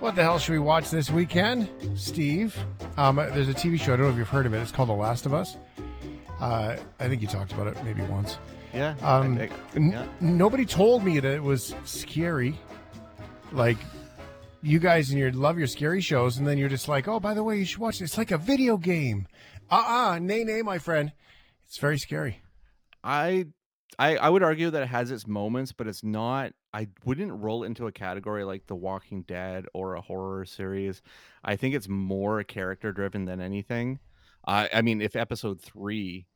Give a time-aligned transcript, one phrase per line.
[0.00, 2.56] What the hell should we watch this weekend, Steve?
[2.96, 3.94] Um, there's a TV show.
[3.94, 4.58] I don't know if you've heard of it.
[4.58, 5.56] It's called The Last of Us.
[6.40, 8.38] Uh, I think you talked about it maybe once.
[8.72, 8.94] Yeah.
[9.02, 10.06] Um, I- I- n- yeah.
[10.20, 12.54] nobody told me that it was scary.
[13.50, 13.78] Like
[14.62, 17.34] you guys and your love your scary shows, and then you're just like, oh, by
[17.34, 18.04] the way, you should watch it.
[18.04, 19.26] It's like a video game.
[19.70, 21.12] Uh uh nay nay, my friend.
[21.66, 22.40] It's very scary.
[23.02, 23.46] I
[23.98, 26.52] I I would argue that it has its moments, but it's not.
[26.72, 31.02] I wouldn't roll into a category like The Walking Dead or a horror series.
[31.44, 33.98] I think it's more character driven than anything.
[34.46, 36.26] I I mean, if episode three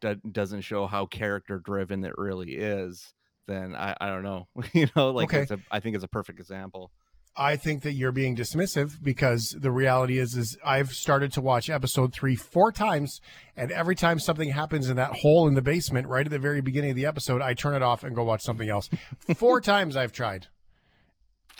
[0.00, 3.12] do- doesn't show how character driven it really is,
[3.46, 4.48] then I I don't know.
[4.72, 5.42] you know, like Okay.
[5.42, 6.90] it's a, I think it's a perfect example.
[7.36, 11.70] I think that you're being dismissive because the reality is is I've started to watch
[11.70, 13.20] episode 3 four times
[13.56, 16.60] and every time something happens in that hole in the basement right at the very
[16.60, 18.90] beginning of the episode I turn it off and go watch something else.
[19.34, 20.48] four times I've tried.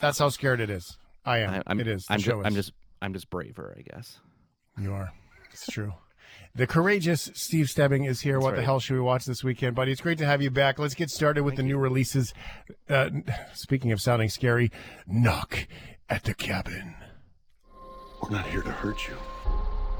[0.01, 0.99] That's how scared it is.
[1.25, 1.51] I am.
[1.51, 2.07] I, I'm it is.
[2.11, 4.19] I'm, ju- I'm just I'm just braver, I guess.
[4.79, 5.11] You are.
[5.53, 5.93] It's true.
[6.55, 8.35] The courageous Steve Stebbing is here.
[8.35, 9.91] That's what the hell should we watch this weekend, buddy?
[9.91, 10.79] It's great to have you back.
[10.79, 12.35] Let's get started with the new releases.
[12.91, 13.09] Uh,
[13.55, 14.71] speaking of sounding scary,
[15.07, 15.67] Knock
[16.11, 16.95] at the Cabin.
[18.23, 19.17] We're not here to hurt you,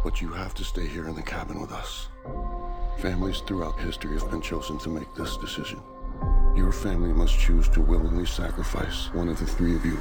[0.05, 2.09] but you have to stay here in the cabin with us.
[2.99, 5.81] Families throughout history have been chosen to make this decision.
[6.55, 9.99] Your family must choose to willingly sacrifice one of the three of you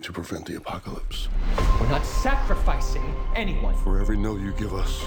[0.00, 1.28] to prevent the apocalypse.
[1.78, 3.74] We're not sacrificing anyone.
[3.84, 5.06] For every no you give us,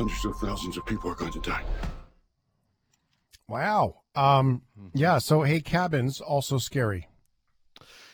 [0.00, 1.62] hundreds of thousands of people are going to die.
[3.48, 3.96] Wow.
[4.14, 4.62] Um,
[4.94, 5.18] yeah.
[5.18, 7.06] So, hey, cabins also scary.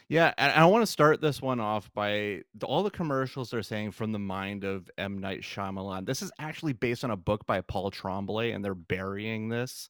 [0.08, 3.62] Yeah, and I want to start this one off by the, all the commercials they're
[3.62, 5.18] saying from the mind of M.
[5.18, 6.06] Night Shyamalan.
[6.06, 9.88] This is actually based on a book by Paul Tremblay, and they're burying this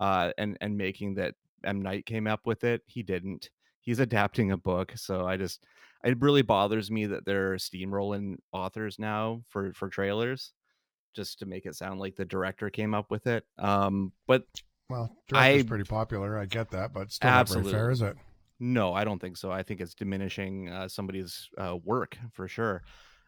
[0.00, 1.82] uh, and and making that M.
[1.82, 2.82] Night came up with it.
[2.86, 3.50] He didn't.
[3.80, 5.64] He's adapting a book, so I just
[6.04, 10.52] it really bothers me that they're steamrolling authors now for for trailers,
[11.14, 13.44] just to make it sound like the director came up with it.
[13.58, 14.44] Um, but
[14.90, 16.38] Well, director's I- pretty popular.
[16.38, 18.16] I get that, but still not very fair, is it?
[18.60, 19.52] No, I don't think so.
[19.52, 22.82] I think it's diminishing uh, somebody's uh, work for sure.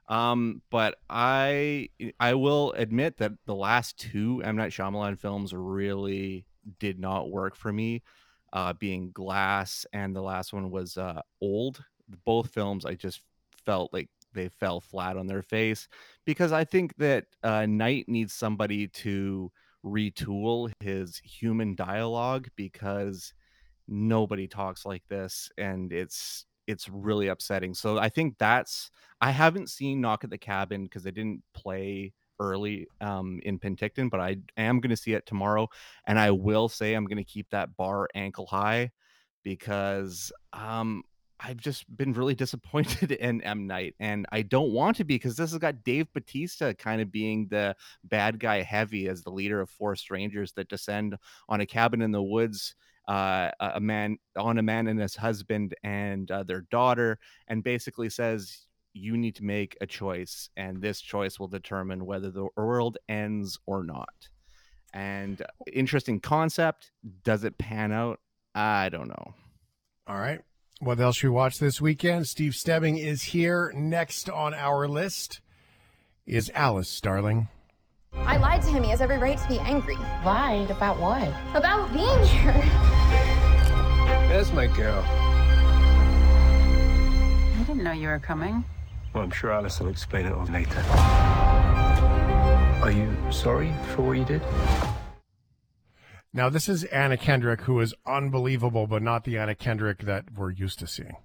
[0.08, 6.46] Um, but I I will admit that the last two M Night Shyamalan films really
[6.80, 8.02] did not work for me.
[8.52, 11.84] Uh, being Glass and the last one was uh, Old.
[12.24, 13.20] Both films I just
[13.64, 15.86] felt like they fell flat on their face
[16.30, 19.50] because I think that uh, Night needs somebody to
[19.84, 23.34] retool his human dialogue because
[23.88, 27.74] nobody talks like this and it's it's really upsetting.
[27.74, 32.12] So i think that's i haven't seen knock at the cabin because i didn't play
[32.38, 35.68] early um in penticton but i am going to see it tomorrow
[36.06, 38.88] and i will say i'm going to keep that bar ankle high
[39.42, 41.02] because um
[41.42, 45.36] I've just been really disappointed in M Night, and I don't want to be because
[45.36, 47.74] this has got Dave Bautista kind of being the
[48.04, 51.16] bad guy heavy as the leader of four strangers that descend
[51.48, 52.74] on a cabin in the woods
[53.10, 57.18] uh, a man on a man and his husband and uh, their daughter,
[57.48, 62.30] and basically says you need to make a choice, and this choice will determine whether
[62.30, 64.28] the world ends or not.
[64.94, 66.92] And uh, interesting concept.
[67.24, 68.20] Does it pan out?
[68.54, 69.34] I don't know.
[70.06, 70.40] All right.
[70.82, 72.26] What else should we watch this weekend?
[72.26, 73.70] Steve Stebbing is here.
[73.76, 75.42] Next on our list
[76.26, 77.48] is Alice Darling.
[78.14, 78.84] I lied to him.
[78.84, 79.98] He has every right to be angry.
[80.24, 81.28] Lied about what?
[81.54, 82.54] About being here.
[84.30, 85.04] There's my girl.
[87.58, 88.64] I didn't know you were coming.
[89.12, 90.80] Well, I'm sure Alice will explain it all later.
[92.82, 94.40] Are you sorry for what you did?
[96.32, 100.52] Now, this is Anna Kendrick, who is unbelievable, but not the Anna Kendrick that we're
[100.52, 101.16] used to seeing.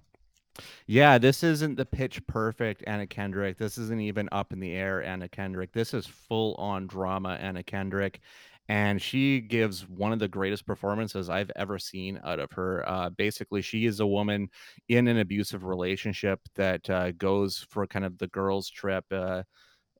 [0.86, 3.56] Yeah, this isn't the pitch perfect Anna Kendrick.
[3.56, 5.72] This isn't even up in the air Anna Kendrick.
[5.72, 8.20] This is full on drama Anna Kendrick.
[8.68, 12.88] And she gives one of the greatest performances I've ever seen out of her.
[12.88, 14.48] Uh, basically, she is a woman
[14.88, 19.04] in an abusive relationship that uh, goes for kind of the girls' trip.
[19.12, 19.44] Uh,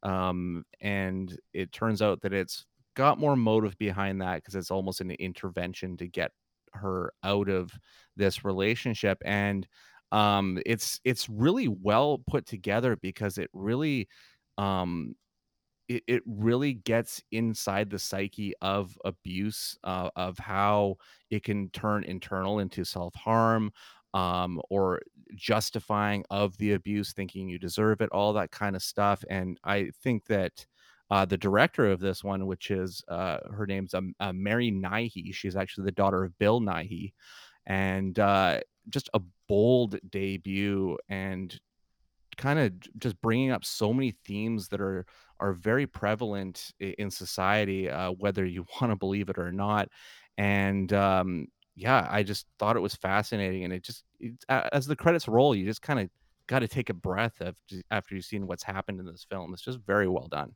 [0.03, 2.67] um, and it turns out that it's
[2.97, 6.33] got more motive behind that because it's almost an intervention to get
[6.75, 7.73] her out of
[8.17, 9.19] this relationship.
[9.25, 9.67] And
[10.13, 14.09] um it's it's really well put together because it really
[14.59, 15.17] um
[15.89, 20.97] it, it really gets inside the psyche of abuse uh, of how
[21.31, 23.71] it can turn internal into self-harm
[24.15, 25.01] um or
[25.35, 29.91] justifying of the abuse thinking you deserve it all that kind of stuff and i
[30.03, 30.67] think that
[31.11, 35.33] uh, the director of this one, which is uh, her name's um, uh, Mary Nighy.
[35.33, 37.13] She's actually the daughter of Bill Nighy,
[37.67, 41.59] and uh, just a bold debut and
[42.37, 45.07] kind of just bringing up so many themes that are
[45.39, 49.89] are very prevalent in society, uh, whether you want to believe it or not.
[50.39, 54.97] And um, yeah, I just thought it was fascinating, and it just it, as the
[54.97, 56.11] credits roll, you just kind of
[56.49, 59.53] got to take a breath after after you've seen what's happened in this film.
[59.53, 60.55] It's just very well done.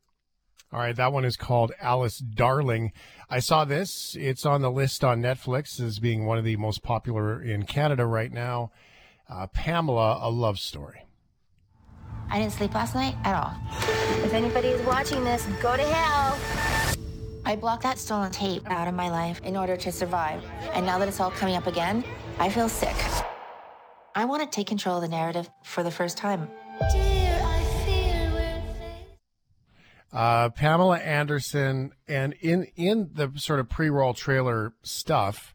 [0.72, 2.92] All right, that one is called Alice Darling.
[3.28, 4.16] I saw this.
[4.18, 8.06] It's on the list on Netflix as being one of the most popular in Canada
[8.06, 8.70] right now.
[9.28, 11.06] Uh, Pamela, a love story.
[12.30, 13.52] I didn't sleep last night at all.
[14.24, 16.38] If anybody's watching this, go to hell.
[17.44, 20.44] I blocked that stolen tape out of my life in order to survive.
[20.72, 22.04] And now that it's all coming up again,
[22.38, 22.94] I feel sick.
[24.14, 26.48] I want to take control of the narrative for the first time.
[30.12, 35.54] Uh, Pamela Anderson, and in in the sort of pre-roll trailer stuff,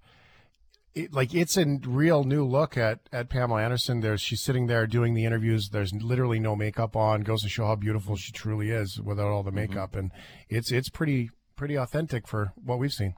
[0.93, 3.99] it, like it's a real new look at at Pamela Anderson.
[3.99, 5.69] There's she's sitting there doing the interviews.
[5.69, 7.21] There's literally no makeup on.
[7.21, 9.71] Goes to show how beautiful she truly is without all the mm-hmm.
[9.71, 9.99] makeup, mm-hmm.
[9.99, 10.11] and
[10.47, 13.15] it's it's pretty pretty authentic for what we've seen.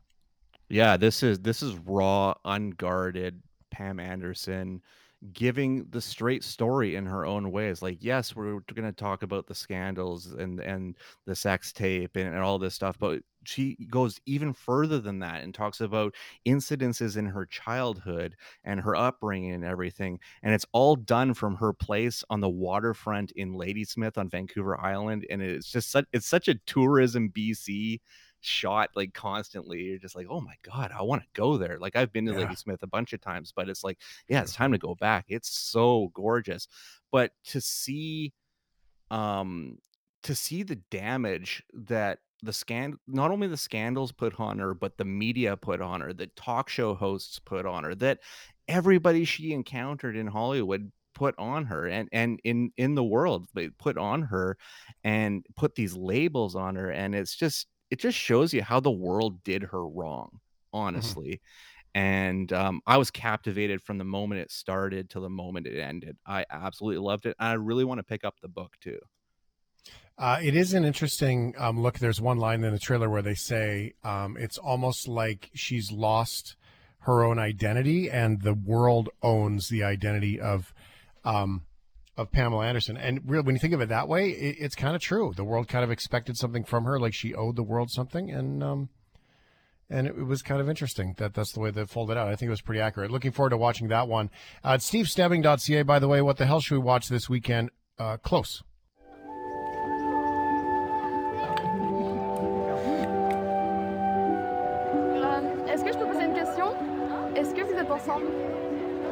[0.70, 4.82] Yeah, this is this is raw, unguarded Pam Anderson
[5.34, 7.82] giving the straight story in her own ways.
[7.82, 12.28] Like, yes, we're going to talk about the scandals and and the sex tape and,
[12.28, 16.14] and all this stuff, but she goes even further than that and talks about
[16.46, 18.36] incidences in her childhood
[18.66, 20.20] and her upbringing and everything.
[20.44, 25.26] And it's all done from her place on the waterfront in Ladysmith on Vancouver Island.
[25.30, 28.02] And it's just such it's such a tourism BC
[28.42, 29.82] shot like constantly.
[29.84, 31.78] You're just like, oh my god, I want to go there.
[31.80, 32.40] Like I've been to yeah.
[32.40, 35.26] Ladysmith a bunch of times, but it's like, yeah, it's time to go back.
[35.28, 36.68] It's so gorgeous.
[37.12, 38.34] But to see,
[39.12, 39.78] um,
[40.24, 44.98] to see the damage that the scan not only the scandals put on her but
[44.98, 48.20] the media put on her the talk show hosts put on her that
[48.68, 53.70] everybody she encountered in hollywood put on her and and in in the world they
[53.70, 54.56] put on her
[55.04, 58.92] and put these labels on her and it's just it just shows you how the
[58.92, 60.78] world did her wrong, mm-hmm.
[60.78, 61.30] honestly.
[61.30, 62.00] Mm-hmm.
[62.00, 66.18] And um, I was captivated from the moment it started to the moment it ended.
[66.28, 67.36] I absolutely loved it.
[67.40, 69.00] And I really want to pick up the book too.
[70.20, 71.98] Uh, it is an interesting um, look.
[72.00, 76.56] There's one line in the trailer where they say um, it's almost like she's lost
[77.00, 80.74] her own identity and the world owns the identity of
[81.24, 81.64] um,
[82.18, 82.98] of Pamela Anderson.
[82.98, 85.34] And really, when you think of it that way, it, it's kind of true.
[85.36, 88.64] The world kind of expected something from her, like she owed the world something, and
[88.64, 88.90] um,
[89.90, 92.28] and it, it was kind of interesting that that's the way they folded out.
[92.28, 93.12] I think it was pretty accurate.
[93.12, 94.32] Looking forward to watching that one.
[94.64, 96.22] Uh, SteveStebbing.ca, by the way.
[96.22, 97.70] What the hell should we watch this weekend?
[98.00, 98.64] Uh, close.
[105.16, 106.74] Euh, est-ce que je peux poser une question
[107.36, 108.26] Est-ce que vous êtes ensemble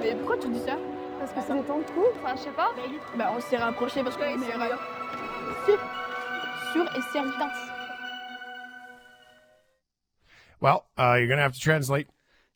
[0.01, 0.77] Mais pourquoi tu dis ça
[1.19, 2.71] Parce que c'est des temps de couple, enfin je sais pas.
[3.17, 4.79] Bah on s'est rapprochés parce qu'on est meilleurs
[5.65, 5.79] Sûr.
[6.73, 7.49] Sûr et certain.
[10.59, 12.07] Well, uh, you're gonna have to translate.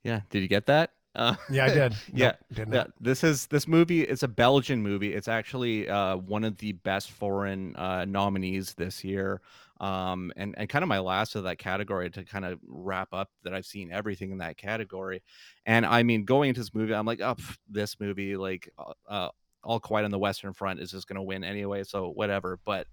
[0.03, 0.91] Yeah, did you get that?
[1.15, 1.95] Uh, yeah, I did.
[2.13, 2.83] yeah, nope, yeah.
[3.00, 4.01] This is this movie.
[4.01, 5.13] It's a Belgian movie.
[5.13, 9.41] It's actually uh, one of the best foreign uh, nominees this year
[9.80, 13.30] um, and and kind of my last of that category to kind of wrap up
[13.44, 15.24] that I've seen everything in that category.
[15.66, 18.94] And I mean, going into this movie, I'm like, oh, pff, this movie, like, uh,
[19.08, 19.30] uh
[19.64, 22.59] All Quiet on the Western Front is just going to win anyway, so whatever.
[22.66, 22.88] But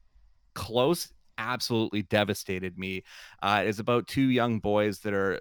[0.55, 3.02] close absolutely devastated me.
[3.43, 5.40] Uh, it's about two young boys that are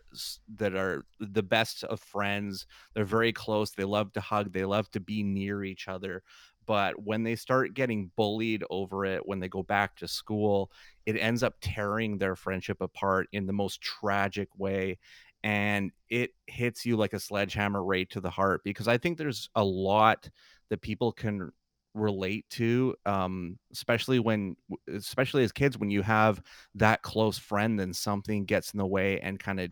[0.58, 2.66] that are the best of friends.
[2.94, 3.72] They're very close.
[3.72, 4.54] They love to hug.
[4.54, 6.24] They love to be near each other
[6.66, 10.72] but when they start getting bullied over it when they go back to school
[11.06, 14.98] it ends up tearing their friendship apart in the most tragic way
[15.44, 19.50] and it hits you like a sledgehammer right to the heart because i think there's
[19.56, 20.30] a lot
[20.70, 21.52] that people can
[21.96, 24.56] relate to um, especially when
[24.94, 26.42] especially as kids when you have
[26.76, 29.72] that close friend then something gets in the way and kind of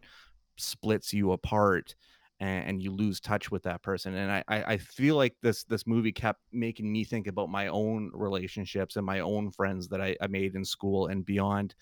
[0.57, 1.95] splits you apart
[2.43, 4.15] and, and you lose touch with that person.
[4.15, 8.11] And I, I feel like this this movie kept making me think about my own
[8.13, 11.73] relationships and my own friends that I, I made in school and beyond.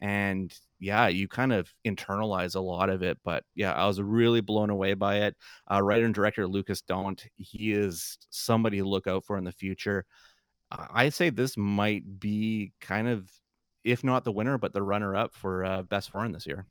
[0.00, 3.18] And yeah, you kind of internalize a lot of it.
[3.24, 5.34] But yeah, I was really blown away by it.
[5.70, 9.52] Uh, writer and director Lukas Dhont, he is somebody to look out for in the
[9.52, 10.04] future.
[10.70, 13.30] I say this might be kind of,
[13.84, 16.66] if not the winner, but the runner up for uh, best foreign this year.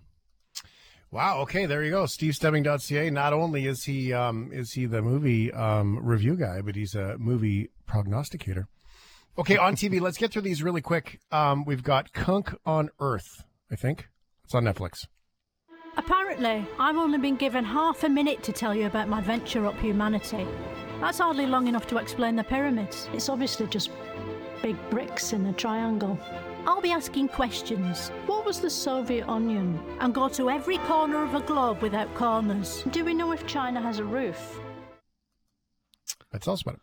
[1.13, 1.41] Wow.
[1.41, 2.05] Okay, there you go.
[2.05, 3.11] SteveStebbing.ca.
[3.11, 7.19] Not only is he um, is he the movie um, review guy, but he's a
[7.19, 8.67] movie prognosticator.
[9.37, 10.01] Okay, on TV.
[10.01, 11.19] let's get through these really quick.
[11.31, 13.43] Um, we've got Cunk on Earth.
[13.71, 14.07] I think
[14.43, 15.05] it's on Netflix.
[15.97, 19.77] Apparently, I've only been given half a minute to tell you about my venture up
[19.77, 20.47] humanity.
[20.99, 23.07] That's hardly long enough to explain the pyramids.
[23.13, 23.91] It's obviously just
[24.63, 26.17] big bricks in a triangle.
[26.65, 28.09] I'll be asking questions.
[28.25, 29.79] What was the Soviet onion?
[29.99, 32.83] And go to every corner of a globe without corners.
[32.91, 34.59] Do we know if China has a roof?
[36.39, 36.81] Tell us about it.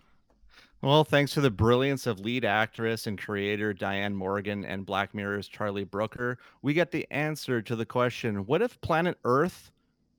[0.82, 5.48] Well, thanks to the brilliance of lead actress and creator Diane Morgan and Black Mirror's
[5.48, 9.70] Charlie Brooker, we get the answer to the question what if planet Earth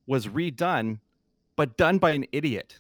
[0.05, 0.99] was redone,
[1.55, 2.79] but done by an idiot?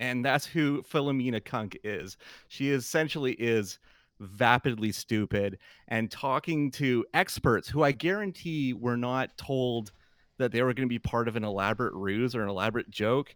[0.00, 2.16] And that's who Philomena Cunk is.
[2.48, 3.78] She essentially is
[4.22, 9.92] vapidly stupid and talking to experts who I guarantee were not told
[10.38, 13.34] that they were going to be part of an elaborate ruse or an elaborate joke,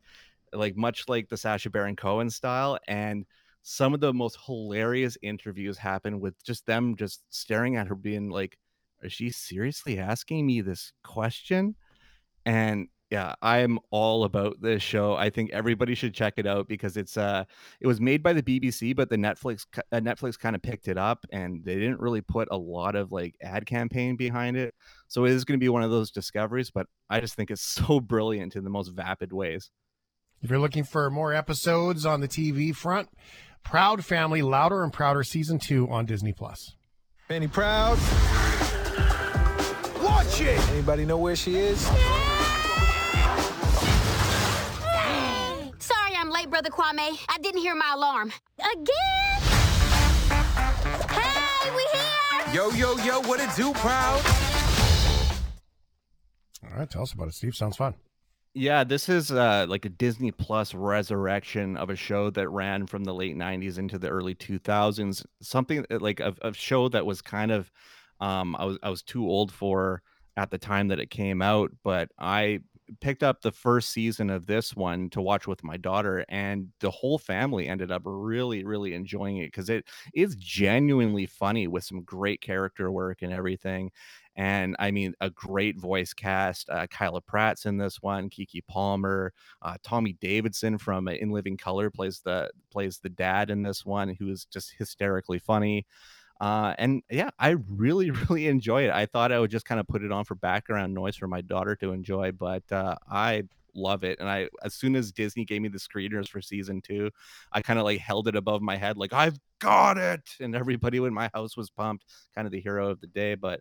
[0.52, 2.78] like much like the Sacha Baron Cohen style.
[2.88, 3.26] And
[3.62, 8.30] some of the most hilarious interviews happen with just them just staring at her being
[8.30, 8.58] like
[9.02, 11.74] is she seriously asking me this question
[12.44, 16.66] and yeah i am all about this show i think everybody should check it out
[16.66, 17.44] because it's uh
[17.80, 20.98] it was made by the bbc but the netflix uh, netflix kind of picked it
[20.98, 24.74] up and they didn't really put a lot of like ad campaign behind it
[25.08, 27.62] so it is going to be one of those discoveries but i just think it's
[27.86, 29.70] so brilliant in the most vapid ways
[30.42, 33.08] if you're looking for more episodes on the tv front
[33.62, 36.76] Proud Family Louder and Prouder Season 2 on Disney Plus.
[37.26, 37.98] Fanny Proud.
[40.00, 40.68] Watch it!
[40.70, 41.80] Anybody know where she is?
[41.80, 42.35] Sorry
[46.56, 47.18] Brother Kwame.
[47.28, 48.32] I didn't hear my alarm.
[48.58, 49.42] Again?
[51.10, 52.54] Hey, we here!
[52.54, 54.24] Yo, yo, yo, what it do, Proud?
[56.64, 57.54] All right, tell us about it, Steve.
[57.54, 57.94] Sounds fun.
[58.54, 63.04] Yeah, this is uh, like a Disney Plus resurrection of a show that ran from
[63.04, 65.26] the late '90s into the early 2000s.
[65.42, 67.70] Something uh, like a, a show that was kind of
[68.20, 70.00] um, I was I was too old for
[70.38, 72.60] at the time that it came out, but I
[73.00, 76.90] picked up the first season of this one to watch with my daughter and the
[76.90, 82.02] whole family ended up really really enjoying it because it is genuinely funny with some
[82.02, 83.90] great character work and everything
[84.36, 86.68] and I mean a great voice cast.
[86.68, 88.28] Uh, Kyla Pratt's in this one.
[88.28, 93.62] Keke Palmer, uh, Tommy Davidson from In Living Color plays the plays the dad in
[93.62, 95.86] this one, who is just hysterically funny.
[96.40, 98.90] Uh, and yeah, I really, really enjoy it.
[98.90, 101.40] I thought I would just kind of put it on for background noise for my
[101.40, 104.18] daughter to enjoy, but uh, I love it.
[104.20, 107.10] And I, as soon as Disney gave me the screeners for season two,
[107.52, 110.98] I kind of like held it above my head, like I've got it, and everybody
[110.98, 112.04] in my house was pumped.
[112.34, 113.60] Kind of the hero of the day, but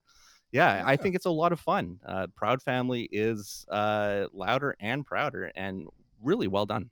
[0.52, 2.00] yeah, I think it's a lot of fun.
[2.06, 5.88] Uh, Proud Family is uh, louder and prouder, and
[6.22, 6.90] really well done.